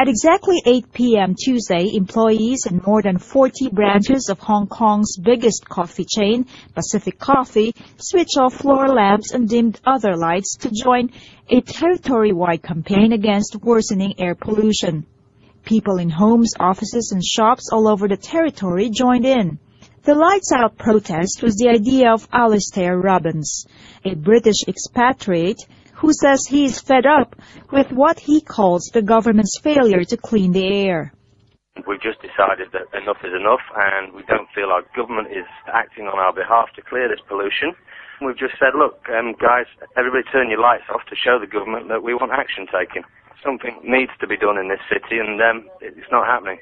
[0.00, 1.34] At exactly 8 p.m.
[1.34, 7.74] Tuesday, employees in more than 40 branches of Hong Kong's biggest coffee chain, Pacific Coffee,
[7.96, 11.10] switched off floor lamps and dimmed other lights to join
[11.48, 15.04] a territory-wide campaign against worsening air pollution.
[15.64, 19.58] People in homes, offices, and shops all over the territory joined in.
[20.04, 23.66] The Lights Out protest was the idea of Alistair Robbins,
[24.04, 25.58] a British expatriate
[25.98, 27.34] who says he is fed up
[27.72, 31.12] with what he calls the government's failure to clean the air.
[31.86, 36.06] We've just decided that enough is enough and we don't feel our government is acting
[36.06, 37.74] on our behalf to clear this pollution.
[38.22, 39.66] We've just said, look, um, guys,
[39.98, 43.02] everybody turn your lights off to show the government that we want action taken.
[43.42, 46.58] Something needs to be done in this city and um, it's not happening.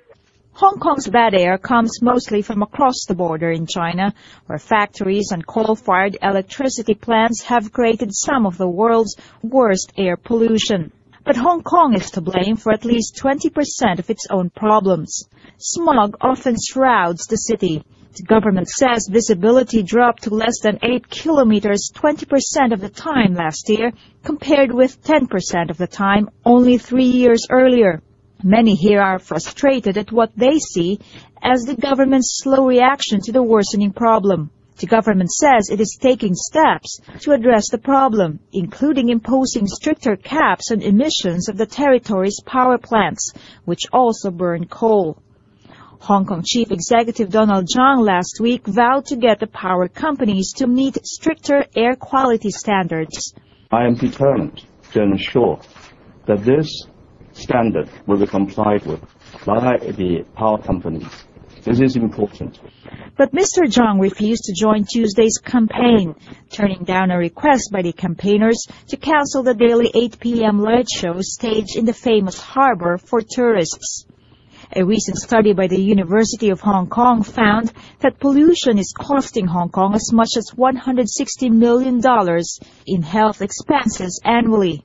[0.57, 4.15] Hong Kong's bad air comes mostly from across the border in China,
[4.47, 10.93] where factories and coal-fired electricity plants have created some of the world's worst air pollution.
[11.25, 15.29] But Hong Kong is to blame for at least 20% of its own problems.
[15.59, 17.85] Smog often shrouds the city.
[18.17, 23.69] The government says visibility dropped to less than 8 kilometers 20% of the time last
[23.69, 23.93] year,
[24.25, 28.01] compared with 10% of the time only three years earlier.
[28.43, 31.01] Many here are frustrated at what they see
[31.43, 34.51] as the government's slow reaction to the worsening problem.
[34.79, 40.71] The government says it is taking steps to address the problem, including imposing stricter caps
[40.71, 43.33] on emissions of the territory's power plants,
[43.65, 45.17] which also burn coal.
[46.01, 50.67] Hong Kong Chief Executive Donald Tsang last week vowed to get the power companies to
[50.67, 53.33] meet stricter air quality standards.
[53.73, 55.59] I am determined to ensure
[56.27, 56.87] that this
[57.37, 59.01] standard will be complied with
[59.45, 61.09] by the power companies.
[61.63, 62.59] This is important.
[63.17, 63.69] But Mr.
[63.69, 66.15] Tsang refused to join Tuesday's campaign,
[66.51, 70.61] turning down a request by the campaigners to cancel the daily 8 p.m.
[70.61, 74.07] light show staged in the famous harbor for tourists.
[74.75, 79.71] A recent study by the University of Hong Kong found that pollution is costing Hong
[79.71, 82.01] Kong as much as $160 million
[82.87, 84.85] in health expenses annually.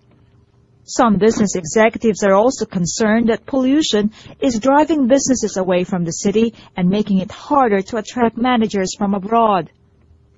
[0.83, 6.55] Some business executives are also concerned that pollution is driving businesses away from the city
[6.75, 9.69] and making it harder to attract managers from abroad.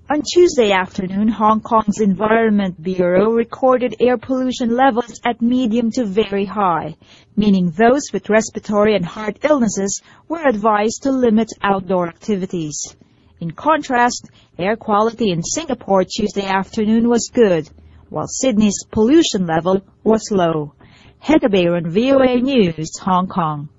[0.10, 6.44] On Tuesday afternoon, Hong Kong's Environment Bureau recorded air pollution levels at medium to very
[6.44, 6.98] high,
[7.38, 12.98] meaning those with respiratory and heart illnesses were advised to limit outdoor activities.
[13.40, 17.70] In contrast, air quality in Singapore Tuesday afternoon was good
[18.14, 20.76] while Sydney's pollution level was low.
[21.20, 23.70] Heda Bayron, VOA News, Hong Kong.